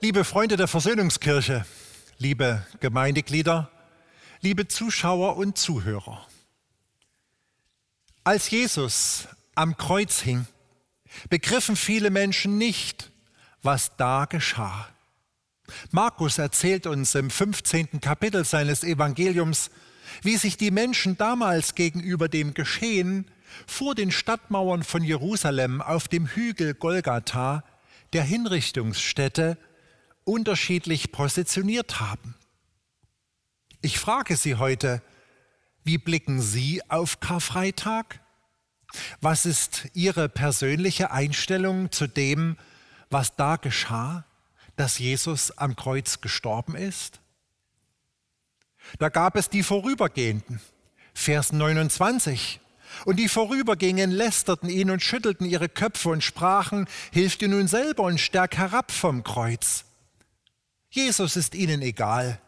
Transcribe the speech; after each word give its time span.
Liebe 0.00 0.24
Freunde 0.24 0.56
der 0.56 0.68
Versöhnungskirche, 0.68 1.64
liebe 2.18 2.64
Gemeindeglieder, 2.80 3.71
liebe 4.42 4.66
Zuschauer 4.66 5.36
und 5.36 5.56
Zuhörer. 5.56 6.26
Als 8.24 8.50
Jesus 8.50 9.28
am 9.54 9.76
Kreuz 9.76 10.20
hing, 10.20 10.46
begriffen 11.30 11.76
viele 11.76 12.10
Menschen 12.10 12.58
nicht, 12.58 13.12
was 13.62 13.96
da 13.96 14.24
geschah. 14.24 14.88
Markus 15.92 16.38
erzählt 16.38 16.88
uns 16.88 17.14
im 17.14 17.30
15. 17.30 18.00
Kapitel 18.00 18.44
seines 18.44 18.82
Evangeliums, 18.82 19.70
wie 20.22 20.36
sich 20.36 20.56
die 20.56 20.72
Menschen 20.72 21.16
damals 21.16 21.76
gegenüber 21.76 22.28
dem 22.28 22.52
Geschehen 22.52 23.30
vor 23.68 23.94
den 23.94 24.10
Stadtmauern 24.10 24.82
von 24.82 25.04
Jerusalem 25.04 25.80
auf 25.80 26.08
dem 26.08 26.26
Hügel 26.26 26.74
Golgatha, 26.74 27.62
der 28.12 28.24
Hinrichtungsstätte, 28.24 29.56
unterschiedlich 30.24 31.12
positioniert 31.12 32.00
haben. 32.00 32.34
Ich 33.84 33.98
frage 33.98 34.36
Sie 34.36 34.54
heute, 34.54 35.02
wie 35.82 35.98
blicken 35.98 36.40
Sie 36.40 36.80
auf 36.88 37.18
Karfreitag? 37.18 38.20
Was 39.20 39.44
ist 39.44 39.88
Ihre 39.92 40.28
persönliche 40.28 41.10
Einstellung 41.10 41.90
zu 41.90 42.06
dem, 42.06 42.56
was 43.10 43.34
da 43.34 43.56
geschah, 43.56 44.24
dass 44.76 45.00
Jesus 45.00 45.58
am 45.58 45.74
Kreuz 45.74 46.20
gestorben 46.20 46.76
ist? 46.76 47.18
Da 49.00 49.08
gab 49.08 49.34
es 49.34 49.50
die 49.50 49.64
Vorübergehenden, 49.64 50.60
Vers 51.12 51.52
29. 51.52 52.60
Und 53.04 53.16
die 53.16 53.28
vorübergingen, 53.28 54.12
lästerten 54.12 54.68
ihn 54.68 54.90
und 54.90 55.02
schüttelten 55.02 55.46
ihre 55.46 55.68
Köpfe 55.68 56.10
und 56.10 56.22
sprachen, 56.22 56.86
Hilf 57.10 57.36
dir 57.36 57.48
nun 57.48 57.66
selber 57.66 58.04
und 58.04 58.20
stärk 58.20 58.58
herab 58.58 58.92
vom 58.92 59.24
Kreuz. 59.24 59.86
Jesus 60.90 61.36
ist 61.36 61.56
ihnen 61.56 61.82
egal. 61.82 62.38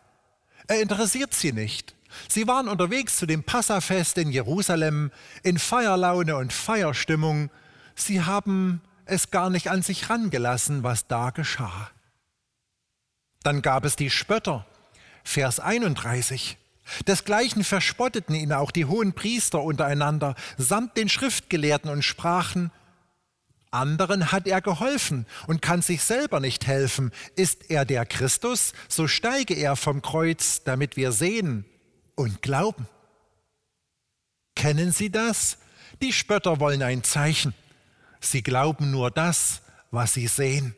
Er 0.67 0.81
interessiert 0.81 1.35
sie 1.35 1.53
nicht. 1.53 1.95
Sie 2.29 2.47
waren 2.47 2.69
unterwegs 2.69 3.19
zu 3.19 3.27
dem 3.27 3.43
Passafest 3.43 4.19
in 4.19 4.31
Jerusalem 4.31 5.11
in 5.43 5.59
Feierlaune 5.59 6.37
und 6.37 6.53
Feierstimmung. 6.53 7.51
Sie 7.95 8.23
haben 8.23 8.81
es 9.05 9.31
gar 9.31 9.51
nicht 9.51 9.71
an 9.71 9.83
sich 9.83 10.09
rangelassen, 10.09 10.83
was 10.83 11.07
da 11.07 11.31
geschah. 11.31 11.91
Dann 13.43 13.63
gab 13.63 13.85
es 13.85 13.97
die 13.97 14.11
Spötter, 14.11 14.67
Vers 15.23 15.61
31. 15.61 16.57
Desgleichen 17.07 17.65
verspotteten 17.65 18.35
ihn 18.35 18.53
auch 18.53 18.71
die 18.71 18.85
hohen 18.85 19.15
Priester 19.15 19.63
untereinander 19.63 20.35
samt 20.59 20.97
den 20.97 21.09
Schriftgelehrten 21.09 21.91
und 21.91 22.03
sprachen, 22.03 22.71
anderen 23.75 24.33
hat 24.33 24.47
er 24.47 24.61
geholfen 24.61 25.27
und 25.47 25.63
kann 25.63 25.83
sich 25.83 26.03
selber 26.03 26.41
nicht 26.41 26.67
helfen. 26.67 27.13
Ist 27.37 27.71
er 27.71 27.85
der 27.85 28.07
Christus, 28.07 28.73
so 28.89 29.07
steige 29.09 29.55
er 29.55 29.77
vom 29.77 30.03
Kreuz, 30.03 30.63
damit 30.65 30.97
wir 30.97 31.13
sehen 31.13 31.65
und 32.15 32.43
glauben. 32.43 32.89
Kennen 34.55 34.93
Sie 34.93 35.11
das? 35.11 35.59
Die 36.03 36.13
Spötter 36.13 36.61
wollen 36.61 36.83
ein 36.83 37.03
Zeichen. 37.05 37.55
Sie 38.21 38.43
glauben 38.43 38.91
nur 38.91 39.11
das, 39.11 39.63
was 39.91 40.15
sie 40.15 40.27
sehen. 40.27 40.75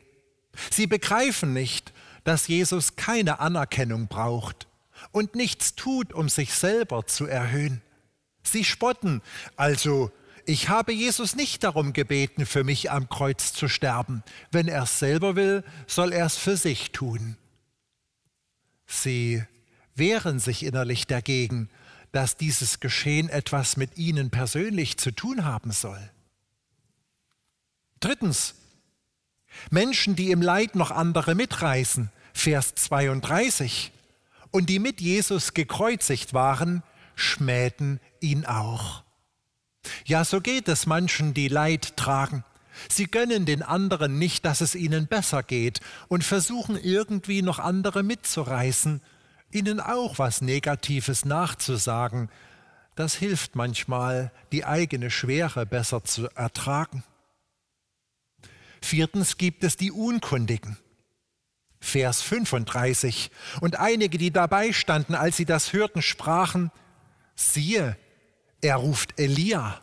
Sie 0.71 0.87
begreifen 0.87 1.53
nicht, 1.53 1.93
dass 2.23 2.47
Jesus 2.47 2.95
keine 2.95 3.39
Anerkennung 3.39 4.07
braucht 4.07 4.67
und 5.11 5.35
nichts 5.35 5.75
tut, 5.75 6.13
um 6.13 6.29
sich 6.29 6.53
selber 6.53 7.05
zu 7.07 7.25
erhöhen. 7.25 7.81
Sie 8.43 8.63
spotten, 8.63 9.21
also 9.55 10.11
ich 10.47 10.69
habe 10.69 10.93
Jesus 10.93 11.35
nicht 11.35 11.63
darum 11.63 11.91
gebeten, 11.91 12.45
für 12.45 12.63
mich 12.63 12.89
am 12.89 13.09
Kreuz 13.09 13.51
zu 13.51 13.67
sterben. 13.67 14.23
Wenn 14.49 14.69
er 14.69 14.83
es 14.83 14.97
selber 14.97 15.35
will, 15.35 15.63
soll 15.87 16.13
er 16.13 16.25
es 16.25 16.37
für 16.37 16.55
sich 16.55 16.91
tun. 16.91 17.35
Sie 18.85 19.43
wehren 19.95 20.39
sich 20.39 20.63
innerlich 20.63 21.05
dagegen, 21.05 21.69
dass 22.13 22.37
dieses 22.37 22.79
Geschehen 22.79 23.27
etwas 23.27 23.75
mit 23.75 23.97
ihnen 23.97 24.29
persönlich 24.29 24.97
zu 24.97 25.11
tun 25.11 25.43
haben 25.43 25.71
soll. 25.71 25.99
Drittens, 27.99 28.55
Menschen, 29.69 30.15
die 30.15 30.31
im 30.31 30.41
Leid 30.41 30.75
noch 30.75 30.91
andere 30.91 31.35
mitreißen, 31.35 32.09
Vers 32.33 32.73
32, 32.75 33.91
und 34.51 34.69
die 34.69 34.79
mit 34.79 35.01
Jesus 35.01 35.53
gekreuzigt 35.53 36.33
waren, 36.33 36.83
schmähten 37.15 37.99
ihn 38.21 38.45
auch. 38.45 39.03
Ja, 40.05 40.23
so 40.23 40.41
geht 40.41 40.67
es 40.67 40.85
manchen, 40.85 41.33
die 41.33 41.47
Leid 41.47 41.97
tragen. 41.97 42.43
Sie 42.89 43.05
gönnen 43.05 43.45
den 43.45 43.63
anderen 43.63 44.19
nicht, 44.19 44.45
dass 44.45 44.61
es 44.61 44.75
ihnen 44.75 45.07
besser 45.07 45.43
geht 45.43 45.79
und 46.07 46.23
versuchen 46.23 46.77
irgendwie 46.77 47.41
noch 47.41 47.59
andere 47.59 48.03
mitzureißen, 48.03 49.01
ihnen 49.51 49.79
auch 49.79 50.19
was 50.19 50.41
Negatives 50.41 51.25
nachzusagen. 51.25 52.29
Das 52.95 53.15
hilft 53.15 53.55
manchmal, 53.55 54.31
die 54.51 54.65
eigene 54.65 55.09
Schwere 55.09 55.65
besser 55.65 56.03
zu 56.03 56.27
ertragen. 56.35 57.03
Viertens 58.81 59.37
gibt 59.37 59.63
es 59.63 59.75
die 59.75 59.91
Unkundigen. 59.91 60.77
Vers 61.79 62.21
35. 62.21 63.31
Und 63.61 63.79
einige, 63.79 64.17
die 64.17 64.31
dabei 64.31 64.73
standen, 64.73 65.15
als 65.15 65.37
sie 65.37 65.45
das 65.45 65.73
hörten, 65.73 66.01
sprachen, 66.01 66.71
siehe, 67.35 67.97
er 68.61 68.77
ruft 68.77 69.19
Elia. 69.19 69.81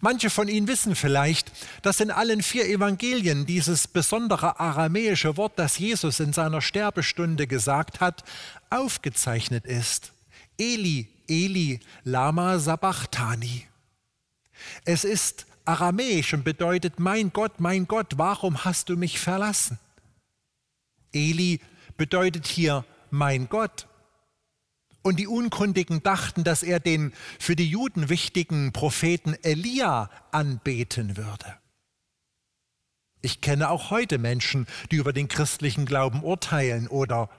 Manche 0.00 0.30
von 0.30 0.48
Ihnen 0.48 0.66
wissen 0.66 0.94
vielleicht, 0.94 1.52
dass 1.82 2.00
in 2.00 2.10
allen 2.10 2.42
vier 2.42 2.66
Evangelien 2.66 3.46
dieses 3.46 3.86
besondere 3.86 4.58
aramäische 4.58 5.36
Wort, 5.36 5.58
das 5.58 5.78
Jesus 5.78 6.20
in 6.20 6.32
seiner 6.32 6.62
Sterbestunde 6.62 7.46
gesagt 7.46 8.00
hat, 8.00 8.24
aufgezeichnet 8.70 9.66
ist. 9.66 10.12
Eli, 10.58 11.08
Eli, 11.28 11.80
lama 12.04 12.58
sabachthani. 12.58 13.66
Es 14.84 15.04
ist 15.04 15.46
aramäisch 15.64 16.32
und 16.34 16.44
bedeutet, 16.44 16.98
mein 16.98 17.32
Gott, 17.32 17.60
mein 17.60 17.86
Gott, 17.86 18.14
warum 18.16 18.64
hast 18.64 18.88
du 18.88 18.96
mich 18.96 19.18
verlassen? 19.18 19.78
Eli 21.12 21.60
bedeutet 21.96 22.46
hier, 22.46 22.84
mein 23.10 23.48
Gott, 23.48 23.86
und 25.04 25.20
die 25.20 25.28
Unkundigen 25.28 26.02
dachten, 26.02 26.42
dass 26.42 26.64
er 26.64 26.80
den 26.80 27.12
für 27.38 27.54
die 27.54 27.68
Juden 27.68 28.08
wichtigen 28.08 28.72
Propheten 28.72 29.36
Elia 29.42 30.10
anbeten 30.32 31.16
würde. 31.16 31.44
Ich 33.20 33.40
kenne 33.40 33.70
auch 33.70 33.90
heute 33.90 34.18
Menschen, 34.18 34.66
die 34.90 34.96
über 34.96 35.12
den 35.12 35.28
christlichen 35.28 35.86
Glauben 35.86 36.22
urteilen 36.24 36.88
oder 36.88 37.30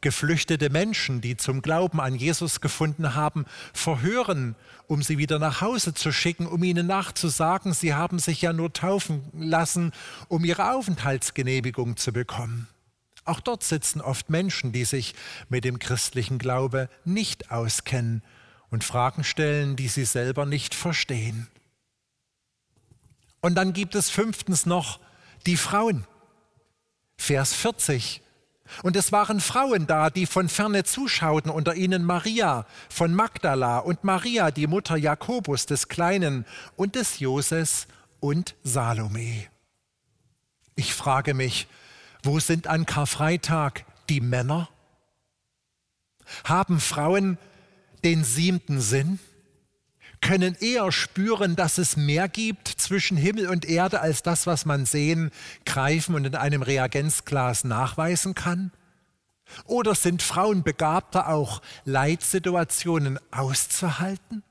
geflüchtete 0.00 0.70
Menschen, 0.70 1.20
die 1.20 1.36
zum 1.36 1.60
Glauben 1.60 2.00
an 2.00 2.14
Jesus 2.14 2.62
gefunden 2.62 3.14
haben, 3.14 3.44
verhören, 3.74 4.56
um 4.86 5.02
sie 5.02 5.18
wieder 5.18 5.38
nach 5.38 5.60
Hause 5.60 5.92
zu 5.92 6.12
schicken, 6.12 6.46
um 6.46 6.62
ihnen 6.62 6.86
nachzusagen, 6.86 7.74
sie 7.74 7.94
haben 7.94 8.18
sich 8.18 8.40
ja 8.40 8.54
nur 8.54 8.72
taufen 8.72 9.22
lassen, 9.34 9.92
um 10.28 10.44
ihre 10.44 10.72
Aufenthaltsgenehmigung 10.72 11.98
zu 11.98 12.12
bekommen. 12.12 12.66
Auch 13.24 13.40
dort 13.40 13.62
sitzen 13.62 14.00
oft 14.00 14.30
Menschen, 14.30 14.72
die 14.72 14.84
sich 14.84 15.14
mit 15.48 15.64
dem 15.64 15.78
christlichen 15.78 16.38
Glaube 16.38 16.88
nicht 17.04 17.50
auskennen 17.50 18.22
und 18.70 18.84
Fragen 18.84 19.24
stellen, 19.24 19.76
die 19.76 19.88
sie 19.88 20.04
selber 20.04 20.46
nicht 20.46 20.74
verstehen. 20.74 21.48
Und 23.40 23.54
dann 23.54 23.72
gibt 23.72 23.94
es 23.94 24.10
fünftens 24.10 24.66
noch 24.66 25.00
die 25.46 25.56
Frauen. 25.56 26.06
Vers 27.16 27.54
40. 27.54 28.22
Und 28.82 28.96
es 28.96 29.10
waren 29.12 29.40
Frauen 29.40 29.86
da, 29.86 30.10
die 30.10 30.26
von 30.26 30.48
ferne 30.48 30.84
zuschauten, 30.84 31.50
unter 31.50 31.74
ihnen 31.74 32.04
Maria 32.04 32.66
von 32.88 33.12
Magdala 33.12 33.78
und 33.78 34.04
Maria, 34.04 34.50
die 34.50 34.66
Mutter 34.66 34.96
Jakobus 34.96 35.66
des 35.66 35.88
Kleinen 35.88 36.46
und 36.76 36.94
des 36.94 37.18
Joses 37.18 37.88
und 38.20 38.54
Salome. 38.62 39.48
Ich 40.76 40.94
frage 40.94 41.34
mich, 41.34 41.66
wo 42.22 42.38
sind 42.38 42.66
an 42.66 42.86
Karfreitag 42.86 43.84
die 44.08 44.20
Männer? 44.20 44.68
Haben 46.44 46.80
Frauen 46.80 47.38
den 48.04 48.24
siebten 48.24 48.80
Sinn? 48.80 49.18
Können 50.20 50.54
eher 50.60 50.92
spüren, 50.92 51.56
dass 51.56 51.78
es 51.78 51.96
mehr 51.96 52.28
gibt 52.28 52.68
zwischen 52.68 53.16
Himmel 53.16 53.48
und 53.48 53.64
Erde 53.64 54.00
als 54.00 54.22
das, 54.22 54.46
was 54.46 54.66
man 54.66 54.84
sehen, 54.84 55.30
greifen 55.64 56.14
und 56.14 56.26
in 56.26 56.34
einem 56.34 56.62
Reagenzglas 56.62 57.64
nachweisen 57.64 58.34
kann? 58.34 58.70
Oder 59.64 59.94
sind 59.94 60.22
Frauen 60.22 60.62
begabter, 60.62 61.28
auch 61.28 61.62
Leitsituationen 61.84 63.18
auszuhalten? 63.30 64.42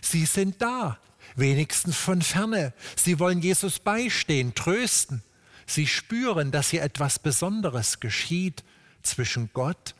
Sie 0.00 0.24
sind 0.24 0.62
da, 0.62 0.98
wenigstens 1.34 1.96
von 1.96 2.22
ferne. 2.22 2.72
Sie 2.96 3.18
wollen 3.18 3.40
Jesus 3.40 3.80
beistehen, 3.80 4.54
trösten. 4.54 5.22
Sie 5.66 5.86
spüren, 5.86 6.50
dass 6.50 6.70
hier 6.70 6.82
etwas 6.82 7.18
Besonderes 7.18 8.00
geschieht 8.00 8.64
zwischen 9.02 9.50
Gott 9.52 9.94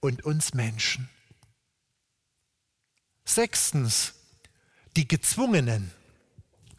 und 0.00 0.24
uns 0.24 0.54
Menschen. 0.54 1.08
Sechstens, 3.24 4.14
die 4.96 5.06
Gezwungenen. 5.06 5.92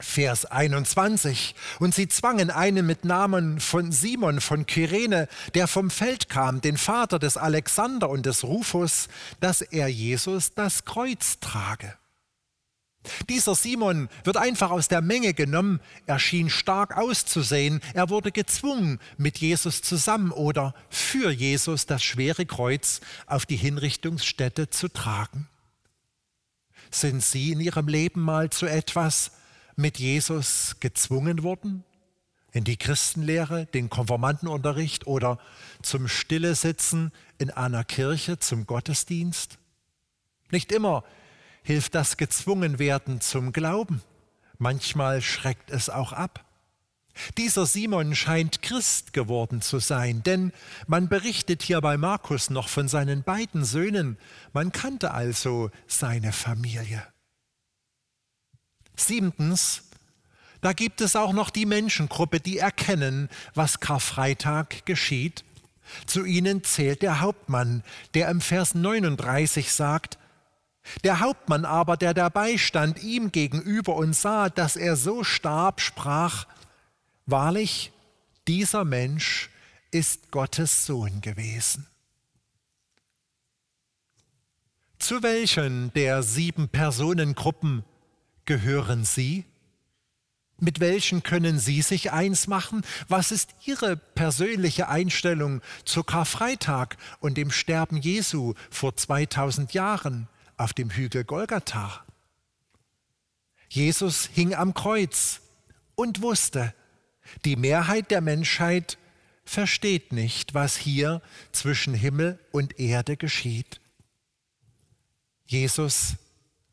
Vers 0.02 0.46
21. 0.46 1.56
Und 1.80 1.94
sie 1.94 2.08
zwangen 2.08 2.52
einen 2.52 2.86
mit 2.86 3.04
Namen 3.04 3.60
von 3.60 3.92
Simon 3.92 4.40
von 4.40 4.66
Kyrene, 4.66 5.28
der 5.56 5.68
vom 5.68 5.90
Feld 5.90 6.30
kam, 6.30 6.62
den 6.62 6.78
Vater 6.78 7.20
des 7.20 7.36
Alexander 7.36 8.10
und 8.10 8.26
des 8.26 8.46
Rufus, 8.46 9.10
dass 9.42 9.62
er 9.62 9.90
Jesus 9.90 10.54
das 10.54 10.86
Kreuz 10.86 11.40
trage. 11.42 11.98
Dieser 13.30 13.56
Simon 13.56 14.10
wird 14.24 14.38
einfach 14.38 14.72
aus 14.72 14.88
der 14.88 15.02
Menge 15.02 15.34
genommen, 15.34 15.80
er 16.06 16.20
schien 16.20 16.50
stark 16.50 16.98
auszusehen, 16.98 17.82
er 17.94 18.10
wurde 18.10 18.32
gezwungen, 18.32 19.00
mit 19.18 19.38
Jesus 19.40 19.82
zusammen 19.82 20.32
oder 20.32 20.74
für 20.90 21.32
Jesus 21.32 21.86
das 21.86 22.04
schwere 22.04 22.46
Kreuz 22.46 23.02
auf 23.26 23.46
die 23.46 23.56
Hinrichtungsstätte 23.56 24.70
zu 24.70 24.88
tragen. 24.90 25.48
Sind 26.92 27.24
Sie 27.24 27.52
in 27.52 27.60
Ihrem 27.60 27.88
Leben 27.88 28.22
mal 28.22 28.50
zu 28.50 28.66
etwas 28.66 29.32
mit 29.76 30.00
Jesus 30.00 30.78
gezwungen 30.80 31.44
worden? 31.44 31.84
In 32.52 32.64
die 32.64 32.78
Christenlehre, 32.78 33.68
den 33.68 33.90
Konformantenunterricht 33.90 35.06
oder 35.06 35.38
zum 35.84 36.08
Stille 36.08 36.56
sitzen 36.56 37.12
in 37.38 37.52
einer 37.52 37.84
Kirche, 37.84 38.40
zum 38.40 38.66
Gottesdienst? 38.66 39.60
Nicht 40.52 40.72
immer 40.72 41.04
hilft 41.64 41.96
das 41.96 42.18
Gezwungenwerden 42.18 43.22
zum 43.22 43.54
Glauben. 43.54 44.02
Manchmal 44.58 45.22
schreckt 45.22 45.72
es 45.72 45.90
auch 45.90 46.14
ab. 46.14 46.46
Dieser 47.38 47.66
Simon 47.66 48.16
scheint 48.16 48.62
Christ 48.62 49.14
geworden 49.14 49.62
zu 49.62 49.80
sein, 49.80 50.24
denn 50.24 50.54
man 50.88 51.10
berichtet 51.10 51.64
hier 51.64 51.82
bei 51.82 51.98
Markus 51.98 52.50
noch 52.50 52.70
von 52.70 52.88
seinen 52.88 53.24
beiden 53.24 53.66
Söhnen, 53.66 54.18
man 54.54 54.72
kannte 54.72 55.12
also 55.12 55.70
seine 55.88 56.32
Familie. 56.32 57.06
Siebentens, 58.96 59.84
da 60.62 60.74
gibt 60.74 61.02
es 61.02 61.16
auch 61.16 61.34
noch 61.34 61.50
die 61.50 61.66
Menschengruppe, 61.66 62.40
die 62.40 62.58
erkennen, 62.58 63.30
was 63.54 63.80
Karfreitag 63.80 64.86
geschieht. 64.86 65.46
Zu 66.06 66.26
ihnen 66.26 66.64
zählt 66.64 67.02
der 67.02 67.22
Hauptmann, 67.22 67.84
der 68.14 68.30
im 68.30 68.42
Vers 68.42 68.76
39 68.76 69.72
sagt, 69.72 70.18
der 71.04 71.20
Hauptmann 71.20 71.66
aber, 71.66 71.98
der 71.98 72.14
dabei 72.14 72.58
stand, 72.58 73.04
ihm 73.04 73.31
gegenüber 73.31 73.96
und 73.96 74.16
sah, 74.16 74.50
dass 74.50 74.76
er 74.76 74.96
so 74.96 75.24
starb, 75.24 75.81
sprach, 75.81 76.46
Wahrlich, 77.26 77.92
dieser 78.48 78.86
Mensch 78.86 79.52
ist 79.92 80.31
Gottes 80.31 80.88
Sohn 80.88 81.22
gewesen. 81.22 81.86
Zu 84.98 85.22
welchen 85.22 85.94
der 85.94 86.24
sieben 86.24 86.70
Personengruppen 86.70 87.84
gehören 88.46 89.06
Sie? 89.06 89.46
Mit 90.58 90.80
welchen 90.80 91.22
können 91.22 91.60
Sie 91.60 91.84
sich 91.84 92.12
eins 92.12 92.48
machen? 92.48 92.84
Was 93.08 93.31
ist 93.31 93.52
Ihre 93.64 93.96
persönliche 93.96 94.90
Einstellung 94.90 95.62
zu 95.86 96.04
Karfreitag 96.04 96.98
und 97.20 97.38
dem 97.38 97.52
Sterben 97.52 97.98
Jesu 97.98 98.56
vor 98.72 98.96
2000 98.96 99.74
Jahren 99.76 100.28
auf 100.60 100.74
dem 100.74 100.92
Hügel 100.92 101.24
Golgatha? 101.24 102.06
Jesus 103.70 104.30
hing 104.34 104.54
am 104.54 104.74
Kreuz 104.74 105.42
und 105.96 106.22
wusste, 106.22 106.74
die 107.46 107.56
Mehrheit 107.56 108.12
der 108.12 108.22
Menschheit 108.22 108.98
versteht 109.46 110.12
nicht, 110.12 110.54
was 110.54 110.76
hier 110.76 111.22
zwischen 111.52 111.94
Himmel 111.94 112.40
und 112.52 112.80
Erde 112.80 113.18
geschieht. 113.18 113.80
Jesus 115.46 116.16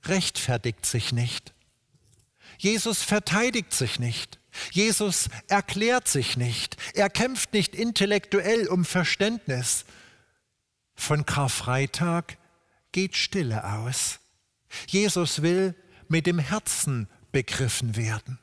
rechtfertigt 0.04 0.84
sich 0.84 1.12
nicht. 1.12 1.54
Jesus 2.58 3.02
verteidigt 3.02 3.72
sich 3.72 3.98
nicht. 3.98 4.38
Jesus 4.70 5.28
erklärt 5.48 6.08
sich 6.08 6.36
nicht. 6.36 6.76
Er 6.94 7.10
kämpft 7.10 7.52
nicht 7.52 7.74
intellektuell 7.74 8.68
um 8.68 8.84
Verständnis. 8.84 9.84
Von 10.94 11.26
Karfreitag 11.26 12.38
geht 12.96 13.14
Stille 13.14 13.62
aus. 13.62 14.20
Jesus 14.88 15.42
will 15.42 15.74
mit 16.08 16.26
dem 16.26 16.38
Herzen 16.38 17.08
begriffen 17.30 17.94
werden. 17.94 18.38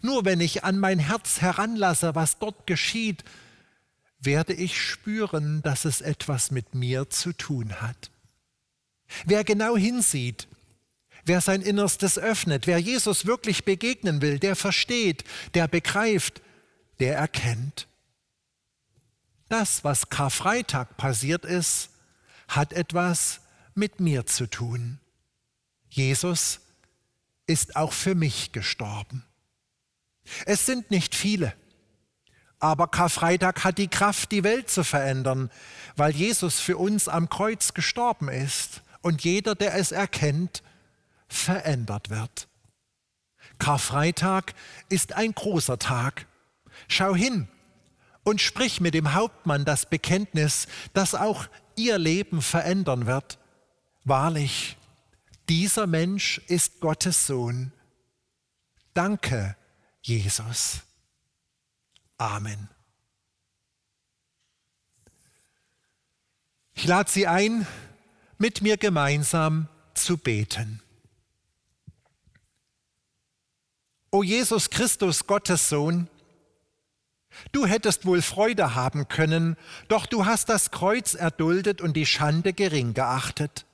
Nur 0.00 0.24
wenn 0.24 0.38
ich 0.38 0.62
an 0.62 0.78
mein 0.78 1.00
Herz 1.00 1.40
heranlasse, 1.40 2.14
was 2.14 2.38
dort 2.38 2.68
geschieht, 2.68 3.24
werde 4.20 4.52
ich 4.52 4.80
spüren, 4.80 5.60
dass 5.62 5.84
es 5.84 6.02
etwas 6.02 6.52
mit 6.52 6.72
mir 6.72 7.10
zu 7.10 7.32
tun 7.32 7.80
hat. 7.80 8.12
Wer 9.24 9.42
genau 9.42 9.76
hinsieht, 9.76 10.46
wer 11.24 11.40
sein 11.40 11.60
Innerstes 11.60 12.16
öffnet, 12.16 12.68
wer 12.68 12.78
Jesus 12.78 13.26
wirklich 13.26 13.64
begegnen 13.64 14.22
will, 14.22 14.38
der 14.38 14.54
versteht, 14.54 15.24
der 15.54 15.66
begreift, 15.66 16.42
der 17.00 17.16
erkennt. 17.16 17.88
Das, 19.48 19.82
was 19.82 20.10
Karfreitag 20.10 20.96
passiert 20.96 21.44
ist, 21.44 21.90
hat 22.46 22.72
etwas 22.72 23.40
mit 23.74 24.00
mir 24.00 24.26
zu 24.26 24.48
tun. 24.48 25.00
Jesus 25.88 26.60
ist 27.46 27.76
auch 27.76 27.92
für 27.92 28.14
mich 28.14 28.52
gestorben. 28.52 29.24
Es 30.46 30.66
sind 30.66 30.90
nicht 30.90 31.14
viele, 31.14 31.54
aber 32.60 32.88
Karfreitag 32.88 33.64
hat 33.64 33.78
die 33.78 33.88
Kraft, 33.88 34.30
die 34.32 34.44
Welt 34.44 34.70
zu 34.70 34.84
verändern, 34.84 35.50
weil 35.96 36.14
Jesus 36.14 36.60
für 36.60 36.76
uns 36.76 37.08
am 37.08 37.28
Kreuz 37.28 37.74
gestorben 37.74 38.28
ist 38.28 38.82
und 39.02 39.24
jeder, 39.24 39.54
der 39.54 39.74
es 39.74 39.92
erkennt, 39.92 40.62
verändert 41.26 42.10
wird. 42.10 42.48
Karfreitag 43.58 44.54
ist 44.88 45.14
ein 45.14 45.32
großer 45.32 45.78
Tag. 45.78 46.26
Schau 46.86 47.14
hin 47.14 47.48
und 48.24 48.40
sprich 48.40 48.80
mit 48.80 48.94
dem 48.94 49.14
Hauptmann 49.14 49.64
das 49.64 49.86
Bekenntnis, 49.86 50.68
das 50.92 51.14
auch 51.14 51.46
ihr 51.76 51.98
Leben 51.98 52.42
verändern 52.42 53.06
wird. 53.06 53.38
Wahrlich, 54.10 54.76
dieser 55.48 55.86
Mensch 55.86 56.38
ist 56.48 56.80
Gottes 56.80 57.28
Sohn. 57.28 57.70
Danke, 58.92 59.56
Jesus. 60.02 60.80
Amen. 62.18 62.68
Ich 66.74 66.86
lade 66.86 67.08
Sie 67.08 67.28
ein, 67.28 67.68
mit 68.36 68.62
mir 68.62 68.78
gemeinsam 68.78 69.68
zu 69.94 70.16
beten. 70.16 70.82
O 74.10 74.24
Jesus 74.24 74.70
Christus, 74.70 75.28
Gottes 75.28 75.68
Sohn, 75.68 76.08
du 77.52 77.64
hättest 77.64 78.06
wohl 78.06 78.22
Freude 78.22 78.74
haben 78.74 79.06
können, 79.06 79.56
doch 79.86 80.06
du 80.06 80.26
hast 80.26 80.48
das 80.48 80.72
Kreuz 80.72 81.14
erduldet 81.14 81.80
und 81.80 81.92
die 81.92 82.06
Schande 82.06 82.52
gering 82.52 82.92
geachtet. 82.92 83.66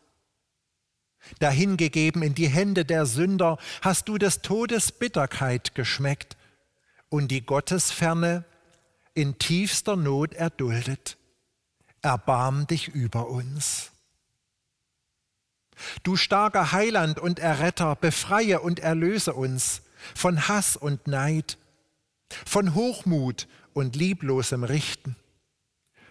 Dahingegeben 1.38 2.22
in 2.22 2.34
die 2.34 2.48
Hände 2.48 2.84
der 2.84 3.06
Sünder 3.06 3.58
hast 3.82 4.08
du 4.08 4.18
des 4.18 4.42
Todes 4.42 4.92
Bitterkeit 4.92 5.74
geschmeckt 5.74 6.36
und 7.08 7.28
die 7.28 7.44
Gottesferne 7.44 8.44
in 9.14 9.38
tiefster 9.38 9.96
Not 9.96 10.34
erduldet. 10.34 11.16
Erbarm 12.02 12.66
dich 12.66 12.88
über 12.88 13.28
uns. 13.28 13.90
Du 16.02 16.16
starker 16.16 16.72
Heiland 16.72 17.18
und 17.18 17.38
Erretter, 17.38 17.96
befreie 17.96 18.60
und 18.60 18.80
erlöse 18.80 19.34
uns 19.34 19.82
von 20.14 20.48
Hass 20.48 20.76
und 20.76 21.06
Neid, 21.06 21.58
von 22.46 22.74
Hochmut 22.74 23.46
und 23.72 23.96
lieblosem 23.96 24.64
Richten, 24.64 25.16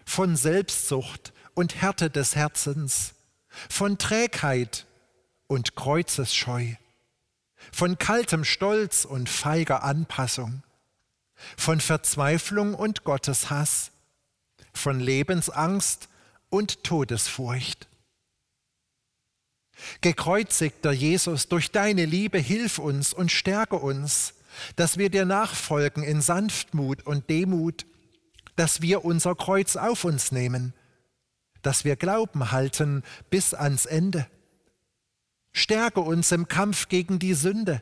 von 0.04 0.36
Selbstsucht 0.36 1.32
und 1.54 1.80
Härte 1.80 2.10
des 2.10 2.36
Herzens, 2.36 3.14
von 3.68 3.98
Trägheit 3.98 4.86
und 5.46 5.76
Kreuzesscheu, 5.76 6.74
von 7.72 7.98
kaltem 7.98 8.44
Stolz 8.44 9.04
und 9.04 9.28
feiger 9.28 9.82
Anpassung, 9.82 10.62
von 11.56 11.80
Verzweiflung 11.80 12.74
und 12.74 13.04
Gotteshass, 13.04 13.92
von 14.72 15.00
Lebensangst 15.00 16.08
und 16.48 16.84
Todesfurcht. 16.84 17.88
Gekreuzigter 20.00 20.92
Jesus, 20.92 21.48
durch 21.48 21.70
deine 21.70 22.06
Liebe 22.06 22.38
hilf 22.38 22.78
uns 22.78 23.12
und 23.12 23.30
stärke 23.30 23.76
uns, 23.76 24.34
dass 24.76 24.96
wir 24.96 25.10
dir 25.10 25.26
nachfolgen 25.26 26.02
in 26.02 26.22
Sanftmut 26.22 27.04
und 27.04 27.28
Demut, 27.28 27.84
dass 28.56 28.80
wir 28.80 29.04
unser 29.04 29.34
Kreuz 29.34 29.76
auf 29.76 30.04
uns 30.04 30.32
nehmen 30.32 30.72
dass 31.66 31.84
wir 31.84 31.96
Glauben 31.96 32.52
halten 32.52 33.02
bis 33.28 33.52
ans 33.52 33.86
Ende. 33.86 34.28
Stärke 35.58 36.00
uns 36.00 36.32
im 36.32 36.48
Kampf 36.48 36.88
gegen 36.88 37.18
die 37.18 37.32
Sünde, 37.32 37.80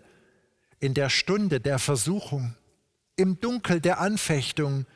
in 0.79 0.95
der 0.95 1.11
Stunde 1.11 1.59
der 1.59 1.81
Versuchung, 1.81 2.55
im 3.17 3.41
Dunkel 3.41 3.81
der 3.81 3.99
Anfechtung, 3.99 4.87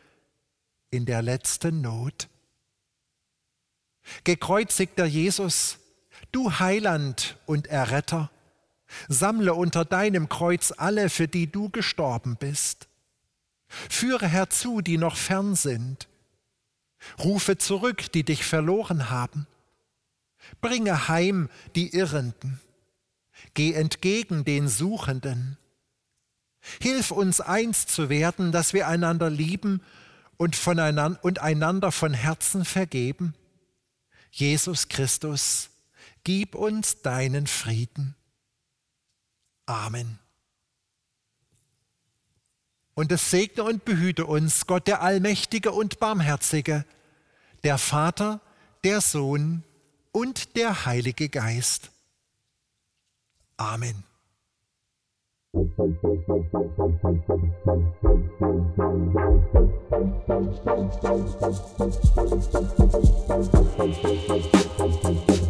in 0.90 1.04
der 1.04 1.20
letzten 1.20 1.80
Not. 1.80 2.28
Gekreuzigter 4.22 5.06
Jesus, 5.06 5.80
du 6.30 6.60
Heiland 6.60 7.36
und 7.46 7.66
Erretter, 7.66 8.30
sammle 9.08 9.54
unter 9.54 9.84
deinem 9.84 10.28
Kreuz 10.28 10.72
alle, 10.76 11.10
für 11.10 11.26
die 11.26 11.50
du 11.50 11.70
gestorben 11.70 12.36
bist. 12.36 12.86
Führe 13.66 14.28
herzu, 14.28 14.82
die 14.82 14.98
noch 14.98 15.16
fern 15.16 15.56
sind. 15.56 16.06
Rufe 17.18 17.58
zurück, 17.58 18.12
die 18.12 18.22
dich 18.22 18.44
verloren 18.44 19.10
haben. 19.10 19.48
Bringe 20.60 21.08
heim 21.08 21.50
die 21.74 21.92
Irrenden. 21.92 22.60
Geh 23.54 23.72
entgegen 23.72 24.44
den 24.44 24.68
Suchenden. 24.68 25.58
Hilf 26.80 27.10
uns 27.10 27.40
eins 27.40 27.86
zu 27.86 28.08
werden, 28.08 28.52
dass 28.52 28.72
wir 28.72 28.88
einander 28.88 29.30
lieben 29.30 29.82
und, 30.36 30.56
voneinander, 30.56 31.22
und 31.22 31.40
einander 31.40 31.92
von 31.92 32.14
Herzen 32.14 32.64
vergeben. 32.64 33.34
Jesus 34.30 34.88
Christus, 34.88 35.70
gib 36.24 36.54
uns 36.54 37.02
deinen 37.02 37.46
Frieden. 37.46 38.14
Amen. 39.66 40.18
Und 42.94 43.12
es 43.12 43.30
segne 43.30 43.62
und 43.62 43.84
behüte 43.84 44.26
uns 44.26 44.66
Gott 44.66 44.88
der 44.88 45.02
Allmächtige 45.02 45.72
und 45.72 46.00
Barmherzige, 46.00 46.84
der 47.62 47.78
Vater, 47.78 48.40
der 48.82 49.00
Sohn 49.00 49.62
und 50.12 50.56
der 50.56 50.84
Heilige 50.84 51.28
Geist. 51.28 51.90
Amen. 53.58 54.04
Musik 65.08 65.47